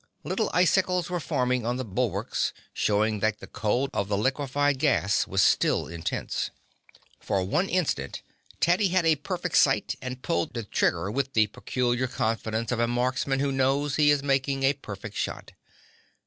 Little 0.23 0.49
icicles 0.51 1.11
were 1.11 1.19
forming 1.19 1.63
on 1.63 1.77
the 1.77 1.85
bulwarks, 1.85 2.53
showing 2.73 3.19
that 3.19 3.37
the 3.39 3.45
cold 3.45 3.91
of 3.93 4.07
the 4.07 4.17
liquified 4.17 4.79
gas 4.79 5.27
was 5.27 5.43
still 5.43 5.85
intense. 5.85 6.49
For 7.19 7.43
one 7.43 7.69
instant 7.69 8.23
Teddy 8.59 8.87
had 8.87 9.05
a 9.05 9.15
perfect 9.17 9.57
sight, 9.57 9.95
and 10.01 10.23
pulled 10.23 10.55
the 10.55 10.63
trigger 10.63 11.11
with 11.11 11.33
the 11.33 11.45
peculiar 11.45 12.07
confidence 12.07 12.71
of 12.71 12.79
a 12.79 12.87
marksman 12.87 13.41
who 13.41 13.51
knows 13.51 13.97
he 13.97 14.09
is 14.09 14.23
making 14.23 14.63
a 14.63 14.73
perfect 14.73 15.15
shot. 15.17 15.51